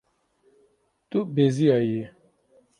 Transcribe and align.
Tu 1.09 1.19
beziyayî. 1.33 2.03